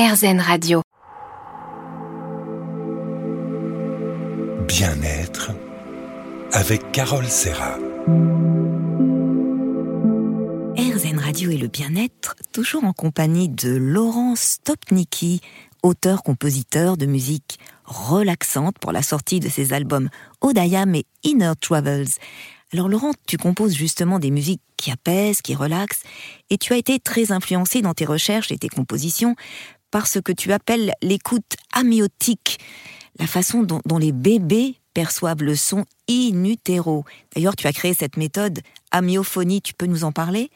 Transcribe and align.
RZN 0.00 0.40
Radio. 0.40 0.80
Bien-être 4.66 5.50
avec 6.52 6.90
Carole 6.90 7.26
Serra. 7.26 7.76
RZN 10.78 11.18
Radio 11.18 11.50
et 11.50 11.58
le 11.58 11.68
bien-être, 11.68 12.34
toujours 12.50 12.84
en 12.84 12.94
compagnie 12.94 13.50
de 13.50 13.76
Laurent 13.76 14.36
Stopnicki, 14.36 15.42
auteur-compositeur 15.82 16.96
de 16.96 17.04
musique 17.04 17.58
relaxante 17.84 18.78
pour 18.78 18.92
la 18.92 19.02
sortie 19.02 19.38
de 19.38 19.50
ses 19.50 19.74
albums 19.74 20.08
Odayam 20.40 20.94
et 20.94 21.04
Inner 21.24 21.52
Travels. 21.60 22.08
Alors 22.72 22.88
Laurent, 22.88 23.12
tu 23.26 23.36
composes 23.36 23.74
justement 23.74 24.18
des 24.18 24.30
musiques 24.30 24.62
qui 24.78 24.90
apaisent, 24.90 25.42
qui 25.42 25.54
relaxent, 25.54 26.04
et 26.48 26.56
tu 26.56 26.72
as 26.72 26.78
été 26.78 27.00
très 27.00 27.32
influencé 27.32 27.82
dans 27.82 27.92
tes 27.92 28.06
recherches 28.06 28.50
et 28.50 28.56
tes 28.56 28.70
compositions 28.70 29.36
par 29.90 30.06
ce 30.06 30.18
que 30.18 30.32
tu 30.32 30.52
appelles 30.52 30.92
l'écoute 31.02 31.56
amiotique, 31.72 32.58
la 33.18 33.26
façon 33.26 33.62
dont, 33.62 33.98
les 33.98 34.12
bébés 34.12 34.76
perçoivent 34.94 35.42
le 35.42 35.54
son 35.54 35.84
in 36.08 36.44
utero. 36.44 37.04
D'ailleurs, 37.34 37.56
tu 37.56 37.66
as 37.66 37.72
créé 37.72 37.94
cette 37.94 38.16
méthode 38.16 38.60
amyophonie, 38.90 39.62
tu 39.62 39.74
peux 39.74 39.86
nous 39.86 40.04
en 40.04 40.12
parler? 40.12 40.50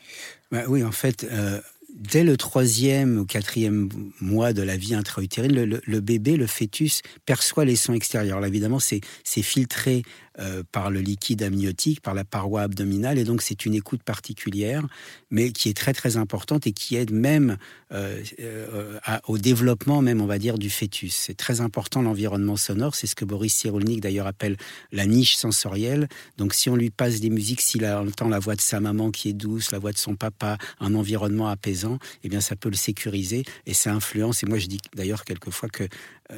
Bah 0.50 0.62
Oui, 0.66 0.82
en 0.82 0.92
fait, 0.92 1.24
euh, 1.24 1.60
dès 1.94 2.24
le 2.24 2.36
troisième 2.36 3.18
ou 3.18 3.24
quatrième 3.24 3.88
mois 4.20 4.52
de 4.52 4.62
la 4.62 4.76
vie 4.76 4.94
intra-utérine, 4.94 5.80
le, 5.84 6.00
bébé, 6.00 6.36
le 6.36 6.46
fœtus, 6.46 7.02
perçoit 7.26 7.64
les 7.64 7.76
sons 7.76 7.94
extérieurs. 7.94 8.38
Alors 8.38 8.48
évidemment, 8.48 8.80
c'est 8.80 9.02
filtré 9.42 10.02
euh, 10.40 10.64
par 10.72 10.90
le 10.90 11.00
liquide 11.00 11.44
amniotique, 11.44 12.00
par 12.00 12.12
la 12.12 12.24
paroi 12.24 12.62
abdominale, 12.62 13.18
et 13.18 13.24
donc 13.24 13.40
c'est 13.40 13.66
une 13.66 13.74
écoute 13.74 14.02
particulière, 14.02 14.84
mais 15.30 15.52
qui 15.52 15.68
est 15.68 15.76
très 15.76 15.92
très 15.92 16.16
importante 16.16 16.66
et 16.66 16.72
qui 16.72 16.96
aide 16.96 17.12
même 17.12 17.56
euh, 17.92 18.20
euh, 18.40 18.98
au 19.28 19.38
développement, 19.38 20.02
même 20.02 20.20
on 20.20 20.26
va 20.26 20.38
dire, 20.38 20.58
du 20.58 20.70
fœtus. 20.70 21.14
C'est 21.14 21.36
très 21.36 21.60
important 21.60 22.02
l'environnement 22.02 22.56
sonore, 22.56 22.96
c'est 22.96 23.06
ce 23.06 23.14
que 23.14 23.24
Boris 23.24 23.54
Cyrulnik 23.54 24.00
d'ailleurs 24.00 24.26
appelle 24.26 24.56
la 24.90 25.06
niche 25.06 25.36
sensorielle. 25.36 26.08
Donc 26.36 26.54
si 26.54 26.68
on 26.68 26.74
lui 26.74 26.90
passe 26.90 27.20
des 27.20 27.30
musiques, 27.30 27.60
s'il 27.60 27.86
entend 27.86 28.28
la 28.28 28.40
voix 28.40 28.56
de 28.56 28.60
sa 28.60 28.80
maman 28.80 29.12
qui 29.12 29.28
est 29.28 29.34
douce, 29.34 29.70
la 29.70 29.78
voix 29.78 29.92
de 29.92 29.98
son 29.98 30.16
papa, 30.16 30.58
un 30.80 30.96
environnement 30.96 31.46
apaisant, 31.46 31.98
eh 32.24 32.28
bien 32.28 32.40
ça 32.40 32.56
peut 32.56 32.70
le 32.70 32.76
sécuriser 32.76 33.44
et 33.66 33.74
ça 33.74 33.92
influence. 33.92 34.42
Et 34.42 34.46
moi 34.46 34.58
je 34.58 34.66
dis 34.66 34.80
d'ailleurs 34.96 35.24
quelquefois 35.24 35.68
que 35.68 35.84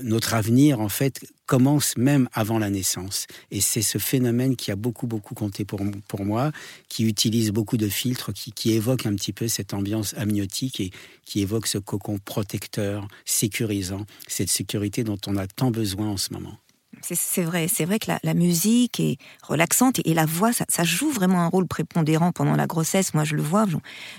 notre 0.02 0.34
avenir, 0.34 0.80
en 0.80 0.88
fait, 0.88 1.20
commence 1.46 1.96
même 1.96 2.28
avant 2.32 2.58
la 2.58 2.70
naissance. 2.70 3.26
Et 3.50 3.60
c'est 3.60 3.82
ce 3.82 3.98
phénomène 3.98 4.56
qui 4.56 4.70
a 4.70 4.76
beaucoup, 4.76 5.06
beaucoup 5.06 5.34
compté 5.34 5.64
pour, 5.64 5.80
pour 6.08 6.24
moi, 6.24 6.52
qui 6.88 7.04
utilise 7.04 7.52
beaucoup 7.52 7.76
de 7.76 7.88
filtres, 7.88 8.32
qui, 8.32 8.52
qui 8.52 8.72
évoque 8.72 9.06
un 9.06 9.14
petit 9.14 9.32
peu 9.32 9.48
cette 9.48 9.74
ambiance 9.74 10.14
amniotique 10.14 10.80
et 10.80 10.90
qui 11.24 11.40
évoque 11.40 11.66
ce 11.66 11.78
cocon 11.78 12.18
protecteur, 12.18 13.06
sécurisant, 13.24 14.06
cette 14.26 14.50
sécurité 14.50 15.04
dont 15.04 15.18
on 15.26 15.36
a 15.36 15.46
tant 15.46 15.70
besoin 15.70 16.08
en 16.08 16.16
ce 16.16 16.32
moment. 16.32 16.58
C'est 17.02 17.42
vrai, 17.42 17.68
c'est 17.68 17.84
vrai 17.84 17.98
que 17.98 18.10
la, 18.22 18.34
musique 18.34 19.00
est 19.00 19.18
relaxante 19.42 20.00
et, 20.04 20.14
la 20.14 20.26
voix, 20.26 20.50
ça, 20.52 20.84
joue 20.84 21.10
vraiment 21.10 21.40
un 21.40 21.48
rôle 21.48 21.66
prépondérant 21.66 22.32
pendant 22.32 22.56
la 22.56 22.66
grossesse. 22.66 23.14
Moi, 23.14 23.24
je 23.24 23.36
le 23.36 23.42
vois. 23.42 23.66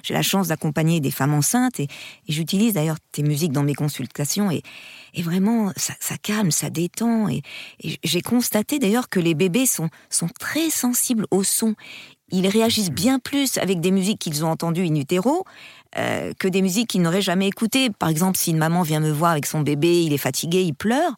J'ai 0.03 0.13
la 0.13 0.21
chance 0.21 0.47
d'accompagner 0.47 0.99
des 0.99 1.11
femmes 1.11 1.33
enceintes 1.33 1.79
et, 1.79 1.87
j'utilise 2.29 2.73
d'ailleurs 2.73 2.97
tes 3.11 3.23
musiques 3.23 3.51
dans 3.51 3.63
mes 3.63 3.73
consultations 3.73 4.51
et, 4.51 4.61
vraiment, 5.21 5.71
ça, 5.75 6.17
calme, 6.21 6.51
ça 6.51 6.69
détend. 6.69 7.27
Et, 7.27 7.41
j'ai 8.03 8.21
constaté 8.21 8.79
d'ailleurs 8.79 9.09
que 9.09 9.19
les 9.19 9.33
bébés 9.33 9.65
sont, 9.65 9.89
très 10.39 10.69
sensibles 10.69 11.25
au 11.31 11.43
son. 11.43 11.75
Ils 12.29 12.47
réagissent 12.47 12.91
bien 12.91 13.19
plus 13.19 13.57
avec 13.57 13.79
des 13.79 13.91
musiques 13.91 14.19
qu'ils 14.19 14.45
ont 14.45 14.49
entendues 14.49 14.85
in 14.85 14.95
utero 14.95 15.45
euh, 15.97 16.33
que 16.37 16.47
des 16.47 16.61
musiques 16.61 16.89
qu'ils 16.89 17.01
n'auraient 17.01 17.21
jamais 17.21 17.47
écoutées. 17.47 17.89
Par 17.89 18.09
exemple, 18.09 18.37
si 18.37 18.51
une 18.51 18.57
maman 18.57 18.81
vient 18.83 18.99
me 18.99 19.11
voir 19.11 19.31
avec 19.31 19.45
son 19.45 19.61
bébé, 19.61 20.03
il 20.03 20.13
est 20.13 20.17
fatigué, 20.17 20.61
il 20.61 20.73
pleure 20.73 21.15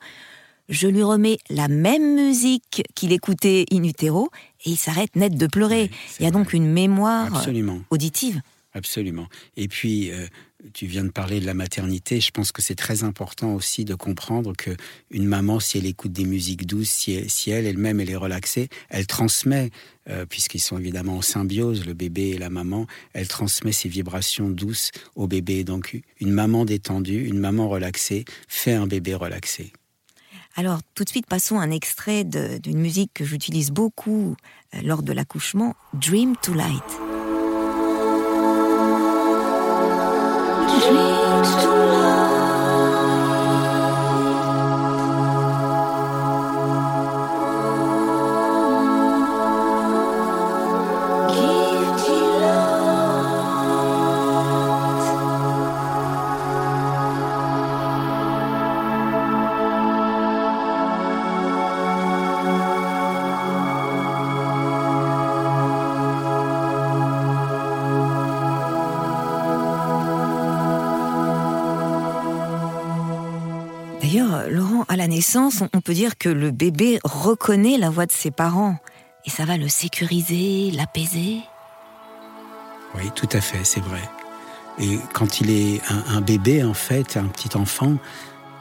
je 0.69 0.87
lui 0.87 1.03
remets 1.03 1.39
la 1.49 1.67
même 1.67 2.15
musique 2.15 2.83
qu'il 2.95 3.11
écoutait 3.11 3.65
in 3.71 3.83
utero 3.83 4.29
et 4.65 4.71
il 4.71 4.77
s'arrête 4.77 5.15
net 5.15 5.35
de 5.35 5.47
pleurer. 5.47 5.89
il 6.19 6.23
y 6.23 6.27
a 6.27 6.31
donc 6.31 6.53
une 6.53 6.71
mémoire 6.71 7.43
auditive. 7.89 8.41
Absolument. 8.73 9.27
Et 9.57 9.67
puis, 9.67 10.11
euh, 10.11 10.27
tu 10.73 10.85
viens 10.85 11.03
de 11.03 11.09
parler 11.09 11.39
de 11.39 11.45
la 11.47 11.55
maternité. 11.55 12.21
Je 12.21 12.29
pense 12.29 12.51
que 12.51 12.61
c'est 12.61 12.75
très 12.75 13.03
important 13.03 13.55
aussi 13.55 13.83
de 13.83 13.95
comprendre 13.95 14.53
que 14.55 14.71
une 15.09 15.25
maman, 15.25 15.59
si 15.59 15.79
elle 15.79 15.87
écoute 15.87 16.11
des 16.11 16.25
musiques 16.25 16.67
douces, 16.67 16.89
si 16.89 17.49
elle, 17.49 17.65
elle-même 17.65 17.99
elle 17.99 18.11
est 18.11 18.15
relaxée, 18.15 18.69
elle 18.89 19.07
transmet, 19.07 19.71
euh, 20.09 20.27
puisqu'ils 20.27 20.59
sont 20.59 20.77
évidemment 20.77 21.17
en 21.17 21.21
symbiose, 21.23 21.85
le 21.87 21.93
bébé 21.93 22.29
et 22.29 22.37
la 22.37 22.51
maman, 22.51 22.85
elle 23.13 23.27
transmet 23.27 23.71
ses 23.71 23.89
vibrations 23.89 24.49
douces 24.49 24.91
au 25.15 25.27
bébé. 25.27 25.63
Donc, 25.63 25.99
une 26.19 26.31
maman 26.31 26.63
détendue, 26.63 27.25
une 27.25 27.39
maman 27.39 27.69
relaxée, 27.69 28.25
fait 28.47 28.73
un 28.73 28.85
bébé 28.85 29.15
relaxé. 29.15 29.73
Alors, 30.59 30.79
tout 30.93 31.05
de 31.05 31.09
suite, 31.09 31.25
passons 31.25 31.57
un 31.57 31.71
extrait 31.71 32.25
d'une 32.25 32.79
musique 32.79 33.11
que 33.13 33.23
j'utilise 33.23 33.71
beaucoup 33.71 34.35
euh, 34.75 34.81
lors 34.83 35.03
de 35.03 35.13
l'accouchement, 35.13 35.73
Dream 35.93 36.35
to 36.35 36.53
Light. 36.53 36.83
À 74.87 74.95
la 74.95 75.07
naissance, 75.07 75.63
on 75.73 75.81
peut 75.81 75.93
dire 75.93 76.17
que 76.17 76.29
le 76.29 76.51
bébé 76.51 76.99
reconnaît 77.03 77.77
la 77.77 77.89
voix 77.89 78.05
de 78.05 78.11
ses 78.11 78.31
parents. 78.31 78.77
Et 79.25 79.29
ça 79.29 79.45
va 79.45 79.57
le 79.57 79.67
sécuriser, 79.67 80.71
l'apaiser? 80.71 81.41
Oui, 82.95 83.11
tout 83.15 83.29
à 83.31 83.41
fait, 83.41 83.63
c'est 83.63 83.81
vrai. 83.81 84.01
Et 84.79 84.97
quand 85.13 85.41
il 85.41 85.51
est 85.51 85.81
un, 85.89 86.21
bébé, 86.21 86.63
en 86.63 86.73
fait, 86.73 87.17
un 87.17 87.25
petit 87.25 87.55
enfant, 87.57 87.97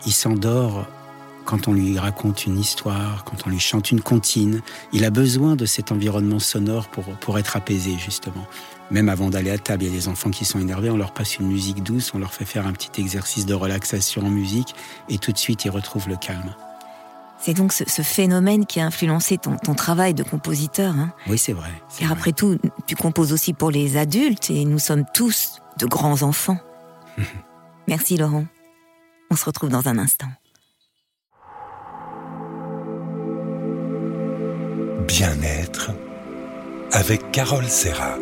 il 0.04 0.12
s'endort 0.12 0.86
quand 1.44 1.68
on 1.68 1.72
lui 1.72 1.98
raconte 1.98 2.44
une 2.44 2.58
histoire, 2.58 3.24
quand 3.24 3.46
on 3.46 3.50
lui 3.50 3.60
chante 3.60 3.90
une 3.90 4.02
comptine. 4.02 4.60
Il 4.92 5.04
a 5.04 5.10
besoin 5.10 5.56
de 5.56 5.64
cet 5.64 5.92
environnement 5.92 6.40
sonore 6.40 6.88
pour, 6.88 7.04
pour 7.04 7.38
être 7.38 7.56
apaisé, 7.56 7.96
justement. 7.96 8.46
Même 8.90 9.08
avant 9.08 9.28
d'aller 9.28 9.50
à 9.50 9.58
table, 9.58 9.84
il 9.84 9.90
y 9.90 9.94
a 9.94 9.98
des 9.98 10.08
enfants 10.08 10.30
qui 10.30 10.44
sont 10.44 10.58
énervés, 10.58 10.90
on 10.90 10.96
leur 10.96 11.12
passe 11.12 11.38
une 11.38 11.48
musique 11.48 11.82
douce, 11.82 12.12
on 12.14 12.18
leur 12.18 12.32
fait 12.32 12.46
faire 12.46 12.66
un 12.66 12.72
petit 12.72 13.00
exercice 13.00 13.44
de 13.44 13.54
relaxation 13.54 14.22
en 14.24 14.30
musique, 14.30 14.74
et 15.08 15.18
tout 15.18 15.32
de 15.32 15.38
suite 15.38 15.64
ils 15.64 15.70
retrouvent 15.70 16.08
le 16.08 16.16
calme. 16.16 16.54
C'est 17.40 17.54
donc 17.54 17.72
ce, 17.72 18.02
phénomène 18.02 18.66
qui 18.66 18.80
a 18.80 18.86
influencé 18.86 19.38
ton, 19.38 19.56
travail 19.74 20.12
de 20.12 20.24
compositeur. 20.24 20.94
Hein 20.94 21.12
oui, 21.28 21.38
c'est 21.38 21.52
vrai. 21.52 21.70
Car 21.98 22.10
après 22.10 22.32
tout, 22.32 22.58
tu 22.86 22.96
composes 22.96 23.32
aussi 23.32 23.52
pour 23.52 23.70
les 23.70 23.96
adultes, 23.96 24.50
et 24.50 24.64
nous 24.64 24.78
sommes 24.80 25.04
tous 25.14 25.60
de 25.78 25.86
grands 25.86 26.22
enfants. 26.22 26.58
Merci 27.88 28.16
Laurent. 28.16 28.46
On 29.30 29.36
se 29.36 29.44
retrouve 29.44 29.70
dans 29.70 29.86
un 29.86 29.98
instant. 29.98 30.26
Bien-être 35.06 35.90
avec 36.92 37.30
Carole 37.30 37.68
Serra. 37.68 38.16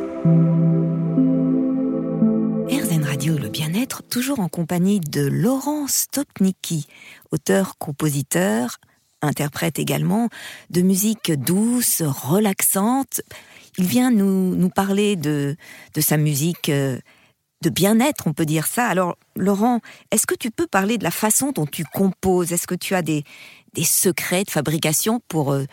RZN 2.68 3.04
Radio 3.04 3.38
Le 3.38 3.48
Bien-être, 3.48 4.02
toujours 4.02 4.40
en 4.40 4.48
compagnie 4.48 5.00
de 5.00 5.26
Laurent 5.26 5.86
Stopnicki, 5.86 6.86
auteur-compositeur, 7.30 8.78
interprète 9.22 9.78
également 9.78 10.28
de 10.70 10.82
musique 10.82 11.32
douce, 11.32 12.02
relaxante. 12.02 13.20
Il 13.78 13.86
vient 13.86 14.10
nous, 14.10 14.56
nous 14.56 14.70
parler 14.70 15.16
de, 15.16 15.56
de 15.94 16.00
sa 16.00 16.16
musique 16.16 16.68
euh, 16.68 16.98
de 17.62 17.70
bien-être, 17.70 18.26
on 18.26 18.32
peut 18.32 18.46
dire 18.46 18.66
ça. 18.66 18.86
Alors, 18.86 19.16
Laurent, 19.34 19.80
est-ce 20.10 20.26
que 20.26 20.34
tu 20.34 20.50
peux 20.50 20.66
parler 20.66 20.98
de 20.98 21.04
la 21.04 21.10
façon 21.10 21.52
dont 21.52 21.66
tu 21.66 21.84
composes? 21.84 22.52
Est-ce 22.52 22.66
que 22.66 22.74
tu 22.74 22.94
as 22.94 23.02
des, 23.02 23.24
des 23.72 23.84
secrets 23.84 24.44
de 24.44 24.50
fabrication 24.50 25.20
pour 25.28 25.52
euh, 25.52 25.64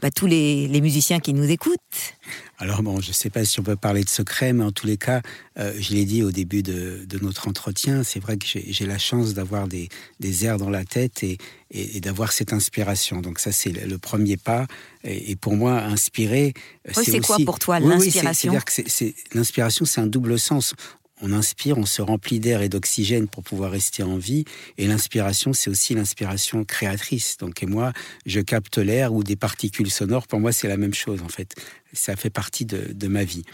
bah, 0.00 0.10
tous 0.10 0.26
les, 0.26 0.80
musiciens 0.80 1.20
qui 1.20 1.34
nous 1.34 1.50
écoutent 1.50 2.14
Alors 2.58 2.82
bon, 2.82 3.00
je 3.00 3.08
ne 3.08 3.12
sais 3.12 3.30
pas 3.30 3.44
si 3.44 3.60
on 3.60 3.62
peut 3.62 3.76
parler 3.76 4.02
de 4.02 4.08
secret, 4.08 4.52
mais 4.52 4.64
en 4.64 4.72
tous 4.72 4.86
les 4.86 4.96
cas, 4.96 5.20
euh, 5.58 5.74
je 5.78 5.92
l'ai 5.92 6.04
dit 6.04 6.22
au 6.22 6.30
début 6.30 6.62
de, 6.62 7.06
notre 7.20 7.48
entretien, 7.48 8.02
c'est 8.02 8.20
vrai 8.20 8.38
que 8.38 8.46
j'ai 8.46 8.86
la 8.86 8.98
chance 8.98 9.34
d'avoir 9.34 9.68
des, 9.68 9.88
airs 10.44 10.56
dans 10.56 10.70
la 10.70 10.84
tête 10.84 11.22
et, 11.22 11.38
d'avoir 12.00 12.32
cette 12.32 12.52
inspiration. 12.52 13.20
Donc 13.20 13.38
ça, 13.38 13.52
c'est 13.52 13.70
le 13.70 13.98
premier 13.98 14.36
pas. 14.36 14.66
Et, 15.04 15.36
pour 15.36 15.54
moi, 15.54 15.80
inspirer, 15.82 16.54
c'est 16.92 17.20
quoi 17.20 17.36
pour 17.44 17.58
toi 17.58 17.78
l'inspiration? 17.78 18.52
C'est-à-dire 18.52 18.64
que 18.64 19.36
l'inspiration, 19.36 19.84
c'est 19.84 20.00
un 20.00 20.06
double 20.06 20.38
sens 20.38 20.74
on 21.20 21.32
inspire, 21.32 21.78
on 21.78 21.86
se 21.86 22.02
remplit 22.02 22.40
d'air 22.40 22.62
et 22.62 22.68
d'oxygène 22.68 23.28
pour 23.28 23.42
pouvoir 23.42 23.70
rester 23.70 24.02
en 24.02 24.16
vie. 24.16 24.44
Et 24.78 24.86
l'inspiration, 24.86 25.52
c'est 25.52 25.70
aussi 25.70 25.94
l'inspiration 25.94 26.64
créatrice. 26.64 27.36
Donc, 27.38 27.62
et 27.62 27.66
moi, 27.66 27.92
je 28.26 28.40
capte 28.40 28.78
l'air 28.78 29.12
ou 29.12 29.22
des 29.22 29.36
particules 29.36 29.90
sonores. 29.90 30.26
Pour 30.26 30.40
moi, 30.40 30.52
c'est 30.52 30.68
la 30.68 30.76
même 30.76 30.94
chose, 30.94 31.22
en 31.22 31.28
fait. 31.28 31.54
Ça 31.92 32.16
fait 32.16 32.30
partie 32.30 32.64
de, 32.64 33.08
ma 33.08 33.24
vie. 33.24 33.44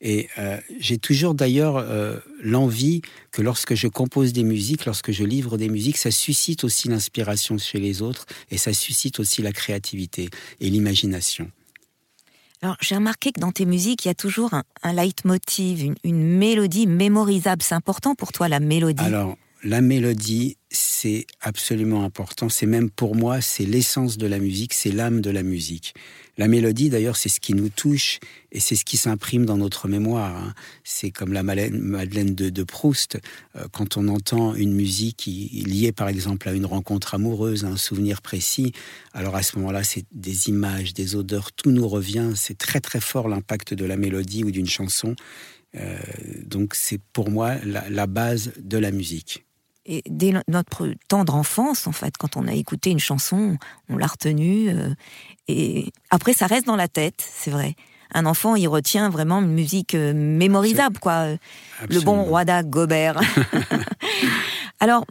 Et 0.00 0.28
euh, 0.38 0.58
j'ai 0.78 0.98
toujours 0.98 1.34
d'ailleurs 1.34 1.76
euh, 1.76 2.18
l'envie 2.40 3.02
que 3.32 3.42
lorsque 3.42 3.74
je 3.74 3.88
compose 3.88 4.32
des 4.32 4.44
musiques, 4.44 4.84
lorsque 4.84 5.10
je 5.10 5.24
livre 5.24 5.58
des 5.58 5.68
musiques, 5.68 5.96
ça 5.96 6.12
suscite 6.12 6.62
aussi 6.62 6.88
l'inspiration 6.88 7.58
chez 7.58 7.80
les 7.80 8.00
autres 8.00 8.26
et 8.50 8.58
ça 8.58 8.72
suscite 8.72 9.18
aussi 9.18 9.42
la 9.42 9.52
créativité 9.52 10.28
et 10.60 10.70
l'imagination. 10.70 11.50
Alors, 12.62 12.76
j'ai 12.80 12.96
remarqué 12.96 13.30
que 13.30 13.40
dans 13.40 13.52
tes 13.52 13.66
musiques, 13.66 14.04
il 14.04 14.08
y 14.08 14.10
a 14.10 14.14
toujours 14.14 14.52
un, 14.52 14.92
leitmotiv, 14.92 15.94
une, 16.02 16.22
mélodie 16.24 16.86
mémorisable. 16.86 17.62
C'est 17.62 17.74
important 17.74 18.14
pour 18.14 18.32
toi, 18.32 18.48
la 18.48 18.58
mélodie? 18.58 19.04
Alors, 19.04 19.36
la 19.62 19.80
mélodie, 19.80 20.56
c'est 20.70 21.26
absolument 21.40 22.04
important. 22.04 22.48
C'est 22.48 22.66
même 22.66 22.90
pour 22.90 23.16
moi, 23.16 23.40
c'est 23.40 23.64
l'essence 23.64 24.18
de 24.18 24.26
la 24.26 24.38
musique, 24.38 24.74
c'est 24.74 24.92
l'âme 24.92 25.20
de 25.20 25.30
la 25.30 25.42
musique. 25.42 25.94
La 26.36 26.46
mélodie, 26.46 26.88
d'ailleurs, 26.88 27.16
c'est 27.16 27.28
ce 27.28 27.40
qui 27.40 27.54
nous 27.54 27.68
touche 27.68 28.20
et 28.52 28.60
c'est 28.60 28.76
ce 28.76 28.84
qui 28.84 28.96
s'imprime 28.96 29.44
dans 29.44 29.56
notre 29.56 29.88
mémoire. 29.88 30.36
Hein. 30.36 30.54
C'est 30.84 31.10
comme 31.10 31.32
la 31.32 31.42
Madeleine 31.42 32.34
de, 32.34 32.62
Proust. 32.62 33.18
Euh, 33.56 33.66
quand 33.72 33.96
on 33.96 34.06
entend 34.06 34.54
une 34.54 34.72
musique 34.72 35.24
liée, 35.26 35.90
par 35.90 36.08
exemple, 36.08 36.48
à 36.48 36.52
une 36.52 36.66
rencontre 36.66 37.14
amoureuse, 37.14 37.64
à 37.64 37.68
un 37.68 37.76
souvenir 37.76 38.22
précis, 38.22 38.72
alors 39.12 39.34
à 39.34 39.42
ce 39.42 39.58
moment-là, 39.58 39.82
c'est 39.82 40.04
des 40.12 40.48
images, 40.48 40.94
des 40.94 41.16
odeurs, 41.16 41.50
tout 41.50 41.72
nous 41.72 41.88
revient. 41.88 42.30
C'est 42.36 42.56
très 42.56 42.80
très 42.80 43.00
fort 43.00 43.28
l'impact 43.28 43.74
de 43.74 43.84
la 43.84 43.96
mélodie 43.96 44.44
ou 44.44 44.52
d'une 44.52 44.68
chanson. 44.68 45.16
Euh, 45.74 45.98
donc 46.44 46.74
c'est 46.74 47.00
pour 47.12 47.30
moi 47.30 47.56
la 47.64 48.06
base 48.06 48.52
de 48.58 48.78
la 48.78 48.92
musique. 48.92 49.44
Et 49.90 50.02
dès 50.06 50.34
notre 50.48 50.92
tendre 51.08 51.34
enfance, 51.34 51.86
en 51.86 51.92
fait, 51.92 52.16
quand 52.18 52.36
on 52.36 52.46
a 52.46 52.52
écouté 52.52 52.90
une 52.90 53.00
chanson, 53.00 53.56
on 53.88 53.96
l'a 53.96 54.06
retenue. 54.06 54.68
Euh, 54.68 54.90
et 55.48 55.92
après, 56.10 56.34
ça 56.34 56.46
reste 56.46 56.66
dans 56.66 56.76
la 56.76 56.88
tête, 56.88 57.26
c'est 57.26 57.50
vrai. 57.50 57.74
Un 58.12 58.26
enfant, 58.26 58.54
il 58.54 58.68
retient 58.68 59.08
vraiment 59.08 59.40
une 59.40 59.52
musique 59.52 59.94
euh, 59.94 60.12
mémorisable, 60.14 60.98
quoi. 60.98 61.28
Le 61.88 62.00
bon 62.00 62.22
roi 62.22 62.44
Gobert. 62.62 63.18
Alors, 64.80 65.06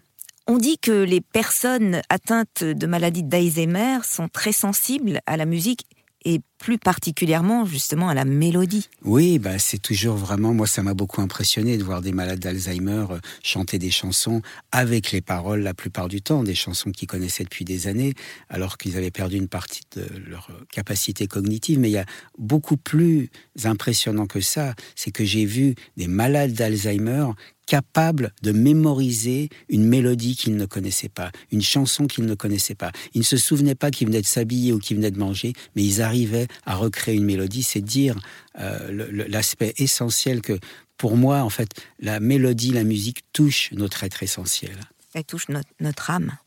on 0.45 0.57
dit 0.57 0.77
que 0.77 0.91
les 0.91 1.21
personnes 1.21 2.01
atteintes 2.09 2.63
de 2.63 2.87
maladie 2.87 3.23
d'Alzheimer 3.23 3.99
sont 4.03 4.29
très 4.29 4.51
sensibles 4.51 5.21
à 5.25 5.37
la 5.37 5.45
musique 5.45 5.85
et 6.25 6.41
plus 6.57 6.77
particulièrement 6.77 7.65
justement 7.65 8.09
à 8.09 8.13
la 8.13 8.25
mélodie. 8.25 8.89
Oui, 9.03 9.39
bah 9.39 9.59
c'est 9.59 9.81
toujours 9.81 10.15
vraiment, 10.15 10.53
moi 10.53 10.67
ça 10.67 10.81
m'a 10.83 10.93
beaucoup 10.93 11.21
impressionné 11.21 11.77
de 11.77 11.83
voir 11.83 12.01
des 12.01 12.11
malades 12.11 12.39
d'Alzheimer 12.39 13.05
euh, 13.11 13.19
chanter 13.43 13.77
des 13.77 13.91
chansons 13.91 14.41
avec 14.71 15.11
les 15.11 15.21
paroles 15.21 15.61
la 15.61 15.73
plupart 15.73 16.07
du 16.07 16.21
temps, 16.21 16.43
des 16.43 16.55
chansons 16.55 16.91
qu'ils 16.91 17.07
connaissaient 17.07 17.43
depuis 17.43 17.65
des 17.65 17.87
années, 17.87 18.13
alors 18.49 18.77
qu'ils 18.77 18.97
avaient 18.97 19.11
perdu 19.11 19.37
une 19.37 19.47
partie 19.47 19.81
de 19.95 20.05
leur 20.27 20.49
capacité 20.71 21.27
cognitive. 21.27 21.79
Mais 21.79 21.89
il 21.89 21.93
y 21.93 21.97
a 21.97 22.05
beaucoup 22.37 22.77
plus 22.77 23.29
impressionnant 23.63 24.27
que 24.27 24.41
ça, 24.41 24.73
c'est 24.95 25.11
que 25.11 25.23
j'ai 25.23 25.45
vu 25.45 25.75
des 25.95 26.07
malades 26.07 26.53
d'Alzheimer 26.53 27.27
capable 27.67 28.33
de 28.41 28.51
mémoriser 28.51 29.49
une 29.69 29.83
mélodie 29.83 30.35
qu'il 30.35 30.55
ne 30.55 30.65
connaissait 30.65 31.09
pas, 31.09 31.31
une 31.51 31.61
chanson 31.61 32.07
qu'il 32.07 32.25
ne 32.25 32.33
connaissait 32.33 32.73
pas. 32.73 32.91
Ils 33.13 33.19
ne 33.19 33.23
se 33.23 33.37
souvenaient 33.37 33.75
pas 33.75 33.91
qu'ils 33.91 34.07
venaient 34.07 34.21
de 34.21 34.25
s'habiller 34.25 34.73
ou 34.73 34.79
qu'ils 34.79 34.97
venaient 34.97 35.11
de 35.11 35.19
manger, 35.19 35.53
mais 35.75 35.83
ils 35.83 36.01
arrivaient 36.01 36.47
à 36.65 36.75
recréer 36.75 37.15
une 37.15 37.25
mélodie. 37.25 37.61
C'est 37.61 37.81
dire 37.81 38.17
euh, 38.59 39.25
l'aspect 39.27 39.73
essentiel 39.77 40.41
que, 40.41 40.57
pour 40.97 41.15
moi, 41.17 41.41
en 41.41 41.49
fait, 41.49 41.69
la 41.99 42.19
mélodie, 42.19 42.71
la 42.71 42.83
musique 42.83 43.19
touche 43.33 43.69
notre 43.73 44.03
être 44.03 44.23
essentiel. 44.23 44.75
Elle 45.13 45.25
touche 45.25 45.47
notre, 45.79 46.09
âme. 46.09 46.37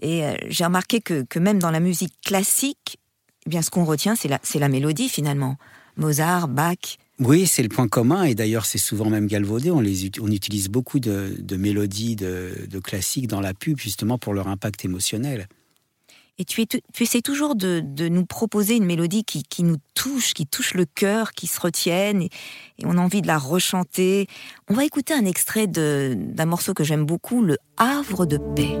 Et 0.00 0.24
euh, 0.24 0.34
j'ai 0.48 0.64
remarqué 0.64 1.00
que, 1.00 1.38
même 1.38 1.58
dans 1.58 1.70
la 1.70 1.80
musique 1.80 2.14
classique, 2.24 2.98
eh 3.46 3.50
bien, 3.50 3.60
ce 3.60 3.70
qu'on 3.70 3.84
retient, 3.84 4.14
c'est 4.16 4.58
la 4.58 4.68
mélodie 4.68 5.08
finalement. 5.08 5.58
Mozart, 5.96 6.48
Bach, 6.48 6.98
oui, 7.20 7.46
c'est 7.46 7.62
le 7.62 7.68
point 7.68 7.86
commun, 7.86 8.24
et 8.24 8.34
d'ailleurs 8.34 8.66
c'est 8.66 8.78
souvent 8.78 9.08
même 9.08 9.26
galvaudé. 9.26 9.70
On, 9.70 9.82
utilise 9.82 10.68
beaucoup 10.68 10.98
de, 10.98 11.56
mélodies, 11.56 12.16
de, 12.16 12.80
classiques 12.82 13.28
dans 13.28 13.40
la 13.40 13.54
pub, 13.54 13.78
justement 13.78 14.18
pour 14.18 14.34
leur 14.34 14.48
impact 14.48 14.84
émotionnel. 14.84 15.46
Et 16.36 16.44
tu, 16.44 16.66
essaies 16.98 17.20
toujours 17.20 17.54
de, 17.54 18.08
nous 18.08 18.26
proposer 18.26 18.74
une 18.74 18.84
mélodie 18.84 19.22
qui, 19.22 19.62
nous 19.62 19.76
touche, 19.94 20.34
qui 20.34 20.46
touche 20.46 20.74
le 20.74 20.86
cœur, 20.86 21.30
qui 21.30 21.46
se 21.46 21.60
retienne, 21.60 22.22
et, 22.22 22.30
et, 22.78 22.86
on 22.86 22.98
a 22.98 23.00
envie 23.00 23.22
de 23.22 23.28
la 23.28 23.38
rechanter. 23.38 24.26
On 24.68 24.74
va 24.74 24.84
écouter 24.84 25.14
un 25.14 25.24
extrait 25.24 25.68
d'un 25.68 26.46
morceau 26.46 26.74
que 26.74 26.82
j'aime 26.82 27.06
beaucoup, 27.06 27.42
Le 27.42 27.58
Havre 27.76 28.26
de 28.26 28.38
paix. 28.56 28.76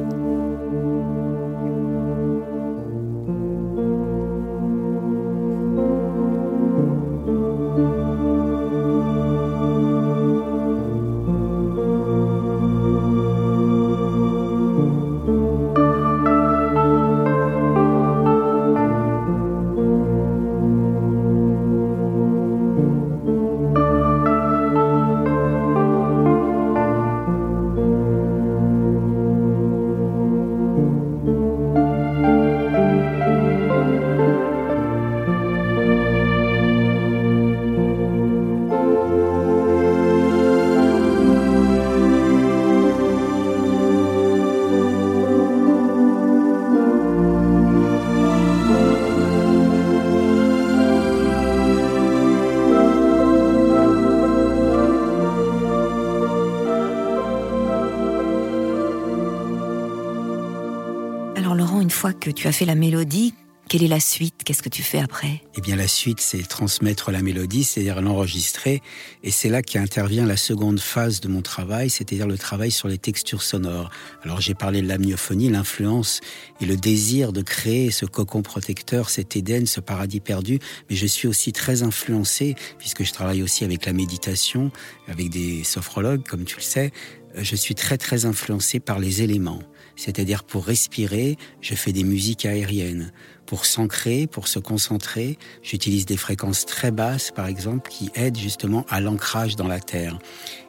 Que 61.88 62.30
tu 62.30 62.48
as 62.48 62.52
fait 62.52 62.64
la 62.64 62.74
mélodie, 62.74 63.34
quelle 63.68 63.82
est 63.82 63.88
la 63.88 64.00
suite? 64.00 64.42
Qu'est-ce 64.44 64.62
que 64.62 64.68
tu 64.68 64.82
fais 64.82 64.98
après? 64.98 65.42
Eh 65.56 65.60
bien, 65.60 65.76
la 65.76 65.88
suite, 65.88 66.20
c'est 66.20 66.42
transmettre 66.46 67.10
la 67.10 67.22
mélodie, 67.22 67.64
c'est-à-dire 67.64 68.00
l'enregistrer. 68.02 68.82
Et 69.22 69.30
c'est 69.30 69.48
là 69.48 69.62
qu'intervient 69.62 70.26
la 70.26 70.36
seconde 70.36 70.80
phase 70.80 71.20
de 71.20 71.28
mon 71.28 71.42
travail, 71.42 71.90
c'est-à-dire 71.90 72.26
le 72.26 72.38
travail 72.38 72.70
sur 72.70 72.88
les 72.88 72.98
textures 72.98 73.42
sonores. 73.42 73.90
Alors, 74.22 74.40
j'ai 74.40 74.54
parlé 74.54 74.82
de 74.82 74.88
l'amniophonie, 74.88 75.48
l'influence 75.50 76.20
et 76.60 76.66
le 76.66 76.76
désir 76.76 77.32
de 77.32 77.42
créer 77.42 77.90
ce 77.90 78.06
cocon 78.06 78.42
protecteur, 78.42 79.08
cet 79.08 79.36
Éden, 79.36 79.66
ce 79.66 79.80
paradis 79.80 80.20
perdu. 80.20 80.58
Mais 80.90 80.96
je 80.96 81.06
suis 81.06 81.28
aussi 81.28 81.52
très 81.52 81.82
influencé, 81.82 82.54
puisque 82.78 83.02
je 83.02 83.12
travaille 83.12 83.42
aussi 83.42 83.64
avec 83.64 83.86
la 83.86 83.92
méditation, 83.92 84.70
avec 85.08 85.30
des 85.30 85.64
sophrologues, 85.64 86.26
comme 86.26 86.44
tu 86.44 86.56
le 86.56 86.62
sais. 86.62 86.92
Je 87.36 87.56
suis 87.56 87.74
très, 87.74 87.98
très 87.98 88.26
influencé 88.26 88.78
par 88.78 88.98
les 88.98 89.22
éléments. 89.22 89.60
C'est-à-dire 89.96 90.44
pour 90.44 90.64
respirer, 90.64 91.36
je 91.60 91.74
fais 91.74 91.92
des 91.92 92.04
musiques 92.04 92.46
aériennes. 92.46 93.12
Pour 93.46 93.66
s'ancrer, 93.66 94.26
pour 94.26 94.48
se 94.48 94.58
concentrer, 94.58 95.38
j'utilise 95.62 96.06
des 96.06 96.16
fréquences 96.16 96.64
très 96.64 96.90
basses, 96.90 97.30
par 97.30 97.46
exemple, 97.46 97.90
qui 97.90 98.10
aident 98.14 98.38
justement 98.38 98.86
à 98.88 99.00
l'ancrage 99.00 99.56
dans 99.56 99.68
la 99.68 99.80
terre. 99.80 100.18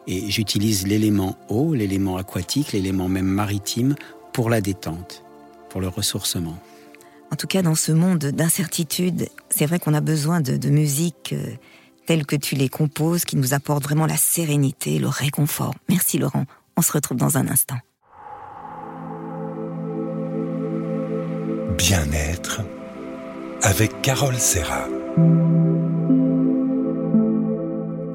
Et 0.07 0.29
j'utilise 0.29 0.85
l'élément 0.85 1.37
eau, 1.49 1.73
l'élément 1.73 2.17
aquatique, 2.17 2.73
l'élément 2.73 3.07
même 3.07 3.25
maritime 3.25 3.95
pour 4.33 4.49
la 4.49 4.61
détente, 4.61 5.23
pour 5.69 5.81
le 5.81 5.87
ressourcement. 5.87 6.57
En 7.31 7.35
tout 7.35 7.47
cas, 7.47 7.61
dans 7.61 7.75
ce 7.75 7.91
monde 7.91 8.19
d'incertitude, 8.19 9.29
c'est 9.49 9.65
vrai 9.65 9.79
qu'on 9.79 9.93
a 9.93 10.01
besoin 10.01 10.41
de, 10.41 10.57
de 10.57 10.69
musique 10.69 11.33
euh, 11.33 11.55
telle 12.05 12.25
que 12.25 12.35
tu 12.35 12.55
les 12.55 12.69
composes, 12.69 13.25
qui 13.25 13.35
nous 13.35 13.53
apporte 13.53 13.83
vraiment 13.83 14.05
la 14.05 14.17
sérénité, 14.17 14.99
le 14.99 15.07
réconfort. 15.07 15.73
Merci 15.89 16.17
Laurent. 16.17 16.45
On 16.77 16.81
se 16.81 16.91
retrouve 16.91 17.17
dans 17.17 17.37
un 17.37 17.47
instant. 17.47 17.77
Bien-être 21.77 22.61
avec 23.61 24.01
Carole 24.01 24.37
Serra. 24.37 24.87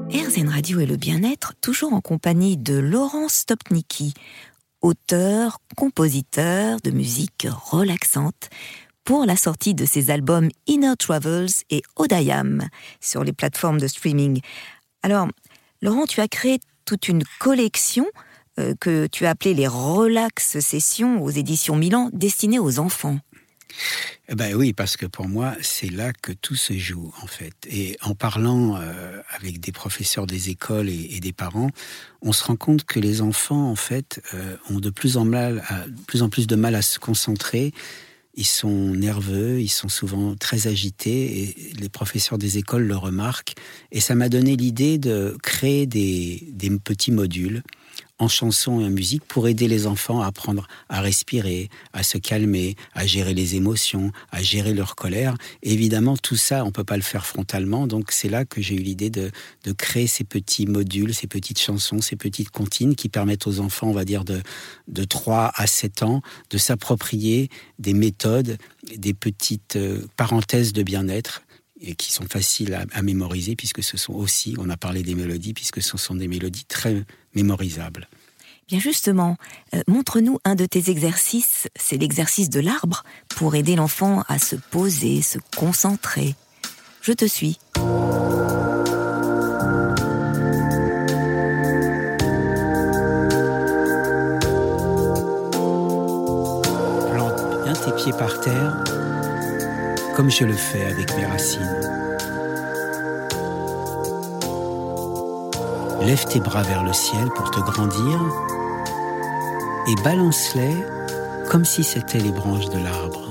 RZN 0.09 0.49
Radio 0.49 0.79
et 0.79 0.85
le 0.85 0.97
bien-être, 0.97 1.53
toujours 1.61 1.93
en 1.93 2.01
compagnie 2.01 2.57
de 2.57 2.77
Laurent 2.77 3.27
Stopnicki, 3.29 4.13
auteur, 4.81 5.59
compositeur 5.77 6.81
de 6.81 6.91
musique 6.91 7.47
relaxante, 7.49 8.49
pour 9.03 9.25
la 9.25 9.35
sortie 9.35 9.75
de 9.75 9.85
ses 9.85 10.09
albums 10.09 10.49
Inner 10.67 10.93
Travels 10.97 11.51
et 11.69 11.83
Odayam 11.95 12.67
sur 12.99 13.23
les 13.23 13.33
plateformes 13.33 13.79
de 13.79 13.87
streaming. 13.87 14.41
Alors, 15.03 15.27
Laurent, 15.81 16.05
tu 16.07 16.19
as 16.21 16.27
créé 16.27 16.59
toute 16.85 17.07
une 17.07 17.23
collection 17.39 18.05
euh, 18.59 18.73
que 18.79 19.07
tu 19.07 19.25
as 19.25 19.29
appelée 19.29 19.53
les 19.53 19.67
Relax 19.67 20.59
Sessions 20.59 21.23
aux 21.23 21.29
éditions 21.29 21.75
Milan, 21.75 22.09
destinées 22.11 22.59
aux 22.59 22.79
enfants. 22.79 23.19
Eh 24.29 24.35
ben 24.35 24.55
oui, 24.55 24.71
parce 24.71 24.97
que 24.97 25.05
pour 25.05 25.27
moi, 25.27 25.55
c'est 25.61 25.89
là 25.89 26.13
que 26.13 26.31
tout 26.31 26.55
se 26.55 26.73
joue, 26.73 27.13
en 27.21 27.27
fait. 27.27 27.53
Et 27.69 27.97
en 28.01 28.15
parlant 28.15 28.77
euh, 28.77 29.19
avec 29.35 29.59
des 29.59 29.71
professeurs 29.71 30.25
des 30.25 30.49
écoles 30.49 30.89
et, 30.89 31.19
des 31.19 31.33
parents, 31.33 31.69
on 32.21 32.31
se 32.31 32.43
rend 32.43 32.55
compte 32.55 32.85
que 32.85 32.99
les 32.99 33.21
enfants, 33.21 33.69
en 33.69 33.75
fait, 33.75 34.21
euh, 34.33 34.55
ont 34.69 34.79
de 34.79 34.89
plus 34.89 35.17
en, 35.17 35.25
mal 35.25 35.63
plus 36.07 36.23
en 36.23 36.29
plus 36.29 36.47
de 36.47 36.55
mal 36.55 36.75
à 36.75 36.81
se 36.81 36.99
concentrer. 36.99 37.73
Ils 38.35 38.45
sont 38.45 38.93
nerveux, 38.95 39.59
ils 39.59 39.67
sont 39.67 39.89
souvent 39.89 40.35
très 40.35 40.67
agités, 40.67 41.41
et 41.41 41.73
les 41.73 41.89
professeurs 41.89 42.37
des 42.37 42.57
écoles 42.57 42.83
le 42.83 42.95
remarquent. 42.95 43.55
Et 43.91 43.99
ça 43.99 44.15
m'a 44.15 44.29
donné 44.29 44.55
l'idée 44.55 44.97
de 44.97 45.35
créer 45.43 45.85
des 45.85 46.79
petits 46.83 47.11
modules 47.11 47.63
en 48.21 48.27
chanson 48.27 48.79
et 48.79 48.85
en 48.85 48.89
musique 48.89 49.25
pour 49.25 49.47
aider 49.47 49.67
les 49.67 49.87
enfants 49.87 50.21
à 50.21 50.27
apprendre 50.27 50.67
à 50.89 51.01
respirer, 51.01 51.69
à 51.91 52.03
se 52.03 52.17
calmer, 52.19 52.75
à 52.93 53.07
gérer 53.07 53.33
les 53.33 53.55
émotions, 53.55 54.11
à 54.31 54.43
gérer 54.43 54.73
leur 54.73 54.95
colère. 54.95 55.35
évidemment, 55.63 56.15
tout 56.17 56.35
ça, 56.35 56.63
on 56.63 56.71
peut 56.71 56.83
pas 56.83 56.97
le 56.97 57.01
faire 57.01 57.25
frontalement. 57.25 57.87
Donc, 57.87 58.11
c'est 58.11 58.29
là 58.29 58.45
que 58.45 58.61
j'ai 58.61 58.75
eu 58.75 58.81
l'idée 58.81 59.09
de, 59.09 59.31
de, 59.63 59.71
créer 59.71 60.05
ces 60.05 60.23
petits 60.23 60.67
modules, 60.67 61.15
ces 61.15 61.27
petites 61.27 61.59
chansons, 61.59 61.99
ces 62.01 62.15
petites 62.15 62.51
comptines 62.51 62.95
qui 62.95 63.09
permettent 63.09 63.47
aux 63.47 63.59
enfants, 63.59 63.87
on 63.87 63.93
va 63.93 64.05
dire, 64.05 64.23
de, 64.23 64.41
de 64.87 65.03
3 65.03 65.51
à 65.55 65.65
7 65.65 66.03
ans, 66.03 66.21
de 66.51 66.57
s'approprier 66.57 67.49
des 67.79 67.93
méthodes, 67.93 68.57
des 68.95 69.13
petites 69.13 69.77
euh, 69.77 70.05
parenthèses 70.15 70.73
de 70.73 70.83
bien-être 70.83 71.41
et 71.81 71.95
qui 71.95 72.11
sont 72.11 72.25
faciles 72.29 72.73
à, 72.73 72.85
à, 72.93 73.01
mémoriser 73.01 73.55
puisque 73.55 73.83
ce 73.83 73.97
sont 73.97 74.13
aussi, 74.13 74.55
on 74.57 74.69
a 74.69 74.77
parlé 74.77 75.03
des 75.03 75.15
mélodies, 75.15 75.53
puisque 75.53 75.81
ce 75.81 75.97
sont 75.97 76.15
des 76.15 76.27
mélodies 76.27 76.65
très 76.65 77.03
mémorisable. 77.33 78.07
Bien 78.71 78.79
justement, 78.79 79.35
euh, 79.73 79.81
montre-nous 79.89 80.39
un 80.45 80.55
de 80.55 80.65
tes 80.65 80.89
exercices, 80.89 81.67
c'est 81.75 81.97
l'exercice 81.97 82.49
de 82.49 82.61
l'arbre, 82.61 83.03
pour 83.27 83.53
aider 83.55 83.75
l'enfant 83.75 84.23
à 84.29 84.39
se 84.39 84.55
poser, 84.55 85.21
se 85.21 85.39
concentrer. 85.57 86.35
Je 87.01 87.11
te 87.11 87.25
suis. 87.25 87.59
Plante 97.11 97.63
bien 97.65 97.73
tes 97.73 97.91
pieds 98.01 98.13
par 98.13 98.39
terre, 98.39 98.83
comme 100.21 100.29
je 100.29 100.45
le 100.45 100.53
fais 100.53 100.85
avec 100.85 101.17
mes 101.17 101.25
racines. 101.25 101.79
Lève 106.01 106.25
tes 106.25 106.39
bras 106.39 106.61
vers 106.61 106.83
le 106.83 106.93
ciel 106.93 107.27
pour 107.35 107.49
te 107.49 107.59
grandir 107.59 108.21
et 109.87 109.95
balance-les 110.03 110.75
comme 111.49 111.65
si 111.65 111.83
c'étaient 111.83 112.19
les 112.19 112.31
branches 112.31 112.69
de 112.69 112.77
l'arbre. 112.77 113.29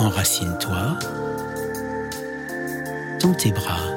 Enracine-toi, 0.00 0.98
tends 3.20 3.34
tes 3.34 3.52
bras 3.52 3.94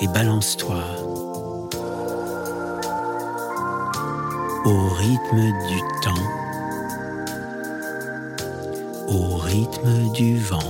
et 0.00 0.06
balance-toi 0.06 0.84
au 4.64 4.88
rythme 5.00 5.50
du 5.66 5.80
temps, 6.00 6.41
rythme 9.52 10.10
du 10.12 10.38
vent. 10.38 10.60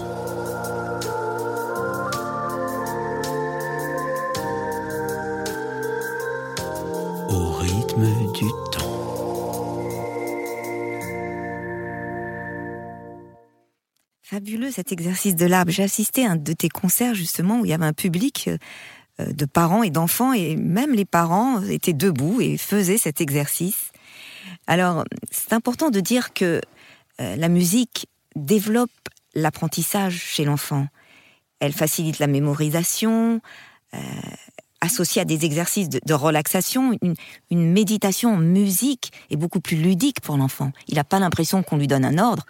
du 8.34 8.48
temps. 8.72 8.80
Fabuleux 14.22 14.72
cet 14.72 14.90
exercice 14.90 15.36
de 15.36 15.46
l'arbre. 15.46 15.70
J'ai 15.70 15.84
assisté 15.84 16.26
à 16.26 16.32
un 16.32 16.36
de 16.36 16.52
tes 16.52 16.68
concerts 16.68 17.14
justement 17.14 17.60
où 17.60 17.64
il 17.64 17.68
y 17.68 17.74
avait 17.74 17.84
un 17.84 17.92
public 17.92 18.50
euh, 19.20 19.26
de 19.32 19.44
parents 19.44 19.84
et 19.84 19.90
d'enfants 19.90 20.32
et 20.32 20.56
même 20.56 20.92
les 20.92 21.04
parents 21.04 21.62
étaient 21.62 21.92
debout 21.92 22.40
et 22.40 22.56
faisaient 22.56 22.98
cet 22.98 23.20
exercice. 23.20 23.92
Alors 24.66 25.04
c'est 25.30 25.52
important 25.52 25.90
de 25.90 26.00
dire 26.00 26.32
que 26.32 26.60
euh, 27.20 27.36
la 27.36 27.48
musique 27.48 28.08
développe 28.36 28.90
l'apprentissage 29.34 30.16
chez 30.16 30.44
l'enfant. 30.44 30.86
Elle 31.60 31.72
facilite 31.72 32.18
la 32.18 32.26
mémorisation, 32.26 33.40
euh, 33.94 33.98
associé 34.80 35.22
à 35.22 35.24
des 35.24 35.44
exercices 35.44 35.88
de, 35.88 36.14
relaxation, 36.14 36.98
une, 37.50 37.72
méditation 37.72 38.34
en 38.34 38.36
musique 38.36 39.12
est 39.30 39.36
beaucoup 39.36 39.60
plus 39.60 39.76
ludique 39.76 40.20
pour 40.20 40.36
l'enfant. 40.36 40.72
Il 40.88 40.96
n'a 40.96 41.04
pas 41.04 41.20
l'impression 41.20 41.62
qu'on 41.62 41.76
lui 41.76 41.86
donne 41.86 42.04
un 42.04 42.18
ordre. 42.18 42.44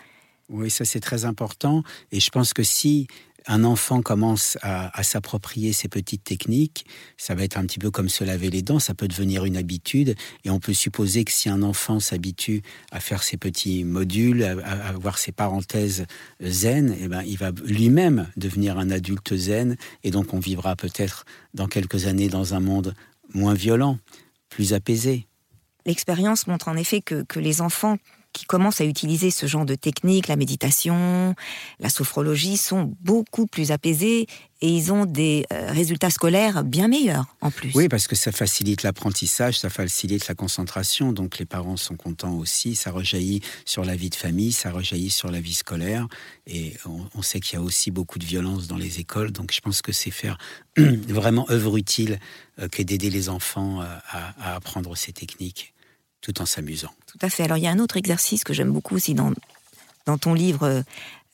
Oui, 0.49 0.71
ça 0.71 0.85
c'est 0.85 1.01
très 1.01 1.25
important. 1.25 1.83
Et 2.11 2.21
je 2.21 2.31
pense 2.31 2.55
que 2.55 2.63
si 2.63 3.07
un 3.47 3.65
enfant 3.65 4.03
commence 4.03 4.59
à, 4.63 5.03
s'approprier 5.03 5.73
ces 5.73 5.89
petites 5.89 6.25
techniques, 6.25 6.87
ça 7.17 7.35
va 7.35 7.45
être 7.45 7.57
un 7.57 7.67
petit 7.67 7.79
peu 7.79 7.91
comme 7.91 8.09
se 8.09 8.25
laver 8.25 8.51
les 8.51 8.63
dents, 8.63 8.79
ça 8.79 8.95
peut 8.95 9.09
devenir 9.09 9.45
une 9.45 9.57
habitude. 9.57 10.15
Et 10.45 10.51
on 10.51 10.61
peut 10.61 10.73
supposer 10.73 11.25
que 11.25 11.33
si 11.33 11.49
un 11.49 11.63
enfant 11.63 12.01
s'habitue 12.01 12.63
à 12.91 13.01
faire 13.01 13.23
ces 13.23 13.37
petits 13.37 13.85
modules, 13.85 14.45
à, 14.45 14.89
avoir 14.89 15.19
ces 15.19 15.33
parenthèses 15.33 16.07
zen, 16.41 16.97
eh 17.01 17.09
ben, 17.09 17.23
il 17.23 17.39
va 17.39 17.51
lui-même 17.65 18.29
devenir 18.37 18.79
un 18.79 18.91
adulte 18.91 19.35
zen. 19.35 19.77
Et 20.05 20.11
donc 20.11 20.35
on 20.35 20.39
vivra 20.39 20.77
peut-être 20.77 21.25
dans 21.55 21.69
quelques 21.69 22.07
années 22.07 22.29
dans 22.29 22.55
un 22.55 22.61
monde 22.61 22.95
moins 23.35 23.55
violent, 23.55 23.99
plus 24.49 24.73
apaisé. 24.73 25.27
L'expérience 25.85 26.47
montre 26.47 26.69
en 26.69 26.77
effet 26.77 27.01
que 27.03 27.39
les 27.41 27.61
enfants 27.61 27.99
qui 28.33 28.45
commencent 28.45 28.81
à 28.81 28.85
utiliser 28.85 29.31
ce 29.31 29.47
genre 29.47 29.67
de 29.67 29.75
technique, 29.75 30.29
la 30.29 30.37
méditation, 30.37 31.35
la 31.81 31.89
sophrologie, 31.89 32.57
sont 32.57 32.95
beaucoup 33.01 33.47
plus 33.47 33.71
apaisés 33.71 34.27
et 34.63 34.69
ils 34.69 34.93
ont 34.93 35.05
des 35.05 35.45
euh, 35.53 35.73
résultats 35.73 36.11
scolaires 36.11 36.65
bien 36.65 36.89
meilleurs 36.89 37.27
en 37.41 37.51
plus. 37.51 37.73
Oui, 37.75 37.89
parce 37.89 38.07
que 38.07 38.15
ça 38.15 38.33
facilite 38.33 38.85
l'apprentissage, 38.85 39.59
ça 39.59 39.69
facilite 39.69 40.29
la 40.29 40.35
concentration, 40.35 41.13
donc 41.13 41.39
les 41.39 41.45
parents 41.45 41.77
sont 41.77 41.97
contents 41.97 42.35
aussi, 42.35 42.75
ça 42.75 42.91
rejaillit 42.91 43.41
sur 43.65 43.85
la 43.85 43.97
vie 43.97 44.09
de 44.09 44.15
famille, 44.15 44.53
ça 44.53 44.71
rejaillit 44.71 45.11
sur 45.11 45.31
la 45.31 45.41
vie 45.41 45.55
scolaire, 45.55 46.07
et 46.47 46.75
on, 47.15 47.23
sait 47.23 47.41
qu'il 47.41 47.59
y 47.59 47.63
a 47.63 47.63
aussi 47.63 47.91
beaucoup 47.91 48.19
de 48.19 48.25
violence 48.25 48.69
dans 48.69 48.77
les 48.77 49.01
écoles, 49.01 49.33
donc 49.33 49.53
je 49.53 49.61
pense 49.61 49.83
que 49.83 49.93
c'est 49.93 50.11
faire 50.11 50.39
vraiment 50.77 51.47
œuvre 51.51 51.77
utile 51.77 52.19
euh, 52.61 52.69
que 52.69 52.83
d'aider 52.83 53.11
les 53.11 53.29
enfants 53.29 53.83
euh, 53.83 53.87
à 54.13 54.55
apprendre 54.55 54.97
ces 54.97 55.13
techniques 55.13 55.75
tout 56.23 56.41
en 56.41 56.47
s'amusant. 56.47 56.91
Tout 57.07 57.19
à 57.21 57.29
fait. 57.29 57.43
Alors 57.43 57.59
il 57.59 57.65
y 57.65 57.67
a 57.67 57.71
un 57.71 57.79
autre 57.79 57.99
exercice 57.99 58.45
que 58.45 58.55
j'aime 58.55 58.71
beaucoup 58.71 58.95
aussi 58.95 59.15
dans, 59.15 59.33
ton 60.19 60.33
livre, 60.33 60.67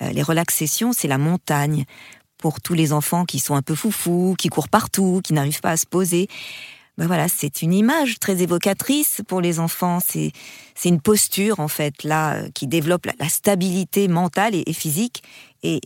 euh, 0.03 0.11
Les 0.13 0.23
relaxations, 0.23 0.93
c'est 0.93 1.09
la 1.09 1.19
montagne. 1.19 1.85
Pour 2.39 2.61
tous 2.61 2.75
les 2.75 2.93
enfants 2.93 3.25
qui 3.25 3.41
sont 3.41 3.57
un 3.57 3.63
peu 3.63 3.75
foufous, 3.75 4.37
qui 4.39 4.49
courent 4.49 4.69
partout, 4.69 5.21
qui 5.25 5.33
n'arrivent 5.33 5.61
pas 5.61 5.73
à 5.73 5.77
se 5.77 5.87
poser. 5.87 6.29
Ben 6.97 7.07
voilà, 7.07 7.29
c'est 7.29 7.63
une 7.63 7.73
image 7.73 8.19
très 8.19 8.43
évocatrice 8.43 9.23
pour 9.29 9.41
les 9.41 9.61
enfants. 9.61 9.99
C'est 10.01 10.33
une 10.85 11.01
posture 11.01 11.61
en 11.61 11.69
fait 11.69 12.03
là 12.03 12.35
euh, 12.35 12.49
qui 12.55 12.67
développe 12.67 13.07
la, 13.07 13.29
stabilité 13.29 14.09
mentale 14.09 14.55
et, 14.55 14.73
physique 14.73 15.23
et, 15.63 15.81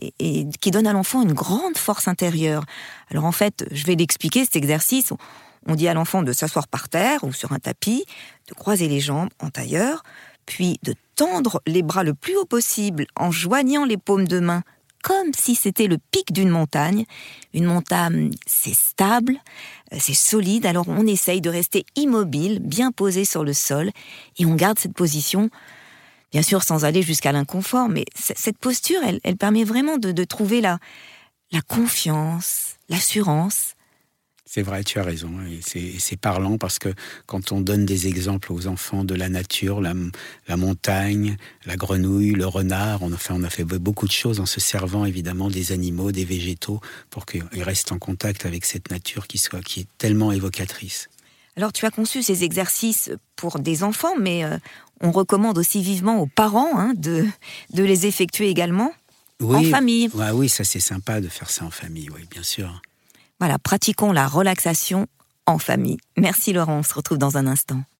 qui 0.59 0.71
donne 0.71 0.87
à 0.87 0.93
l'enfant 0.93 1.21
une 1.21 1.33
grande 1.33 1.77
force 1.77 2.07
intérieure. 2.07 2.63
Alors 3.09 3.25
en 3.25 3.31
fait, 3.31 3.65
je 3.71 3.85
vais 3.85 3.95
l'expliquer 3.95 4.43
cet 4.43 4.55
exercice. 4.55 5.13
Dit 5.75 5.87
à 5.87 5.93
l'enfant 5.93 6.23
de 6.23 6.33
s'asseoir 6.33 6.67
par 6.67 6.89
terre 6.89 7.23
ou 7.23 7.33
sur 7.33 7.51
un 7.51 7.59
tapis, 7.59 8.05
de 8.47 8.53
croiser 8.53 8.87
les 8.87 8.99
jambes 8.99 9.29
en 9.39 9.49
tailleur, 9.49 10.03
puis 10.45 10.79
de 10.83 10.93
tendre 11.15 11.61
les 11.65 11.83
bras 11.83 12.03
le 12.03 12.13
plus 12.13 12.35
haut 12.35 12.45
possible 12.45 13.05
en 13.15 13.31
joignant 13.31 13.85
les 13.85 13.97
paumes 13.97 14.27
de 14.27 14.39
main 14.39 14.63
comme 15.03 15.33
si 15.37 15.53
c'était 15.53 15.87
le 15.87 15.97
pic 15.97 16.31
d'une 16.31 16.49
montagne. 16.49 17.05
Une 17.53 17.65
montagne, 17.65 18.31
c'est 18.47 18.73
stable, 18.73 19.35
euh, 19.93 19.97
c'est 19.99 20.13
solide, 20.13 20.65
alors 20.65 20.87
on 20.87 21.05
essaye 21.05 21.41
de 21.41 21.49
rester 21.49 21.85
immobile, 21.95 22.59
bien 22.59 22.91
posé 22.91 23.25
sur 23.25 23.43
le 23.43 23.53
sol, 23.53 23.91
et 24.39 24.45
on 24.45 24.55
garde 24.55 24.79
cette 24.79 24.93
position, 24.93 25.49
bien 26.31 26.41
sûr 26.41 26.63
sans 26.63 26.85
aller 26.85 27.01
jusqu'à 27.01 27.33
l'inconfort, 27.33 27.89
mais 27.89 28.05
cette 28.15 28.57
posture, 28.57 29.01
elle, 29.23 29.35
permet 29.35 29.65
vraiment 29.65 29.97
de, 29.97 30.23
trouver 30.23 30.61
la 30.61 30.79
confiance, 31.67 32.77
l'assurance, 32.87 33.75
c'est 34.53 34.61
vrai, 34.61 34.83
tu 34.83 34.99
as 34.99 35.03
raison. 35.03 35.31
Et 35.49 35.61
c'est 35.97 36.15
parlant 36.15 36.59
parce 36.59 36.77
que 36.77 36.89
quand 37.25 37.51
on 37.51 37.59
donne 37.59 37.87
des 37.87 38.05
exemples 38.05 38.53
aux 38.53 38.67
enfants 38.67 39.03
de 39.03 39.15
la 39.15 39.27
nature, 39.27 39.81
la, 39.81 39.95
montagne, 40.55 41.37
la 41.65 41.75
grenouille, 41.75 42.33
le 42.33 42.45
renard, 42.45 43.01
on 43.01 43.11
a, 43.11 43.17
fait, 43.17 43.33
on 43.33 43.41
a 43.41 43.49
fait 43.49 43.63
beaucoup 43.63 44.05
de 44.05 44.11
choses 44.11 44.39
en 44.39 44.45
se 44.45 44.59
servant 44.59 45.05
évidemment 45.05 45.49
des 45.49 45.71
animaux, 45.71 46.11
des 46.11 46.23
végétaux, 46.23 46.81
pour 47.09 47.25
qu'ils 47.25 47.63
restent 47.63 47.91
en 47.91 47.97
contact 47.97 48.45
avec 48.45 48.63
cette 48.65 48.91
nature 48.91 49.25
qui, 49.25 49.39
soit, 49.39 49.63
qui 49.63 49.79
est 49.79 49.87
tellement 49.97 50.31
évocatrice. 50.31 51.09
Alors 51.57 51.73
tu 51.73 51.87
as 51.87 51.91
conçu 51.91 52.21
ces 52.21 52.43
exercices 52.43 53.09
pour 53.35 53.57
des 53.57 53.81
enfants, 53.81 54.15
mais 54.19 54.43
euh, 54.43 54.59
on 55.01 55.11
recommande 55.11 55.57
aussi 55.57 55.81
vivement 55.81 56.21
aux 56.21 56.27
parents 56.27 56.77
hein, 56.77 56.93
de, 56.95 57.25
de 57.73 57.83
les 57.83 58.05
effectuer 58.05 58.49
également 58.49 58.91
en 59.41 59.63
famille. 59.63 60.11
oui, 60.13 60.47
ça 60.47 60.63
c'est 60.63 60.79
sympa 60.79 61.21
de 61.21 61.27
faire 61.27 61.49
ça 61.49 61.65
en 61.65 61.71
famille, 61.71 62.11
oui, 62.11 62.21
bien 62.29 62.43
sûr. 62.43 62.83
Voilà, 63.43 63.59
pratiquons 63.59 64.13
la 64.13 64.25
relaxation 64.25 65.05
en 65.47 65.57
famille. 65.57 65.97
Merci 66.15 66.53
Laurent, 66.53 66.77
on 66.77 66.83
se 66.83 66.93
retrouve 66.93 67.17
dans 67.17 67.35
un 67.35 67.45
instant. 67.45 67.83